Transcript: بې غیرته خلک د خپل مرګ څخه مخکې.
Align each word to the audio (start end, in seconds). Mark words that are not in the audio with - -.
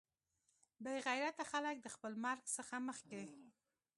بې 0.83 0.93
غیرته 1.07 1.43
خلک 1.51 1.75
د 1.81 1.87
خپل 1.95 2.13
مرګ 2.25 2.43
څخه 2.57 2.75
مخکې. 2.87 3.23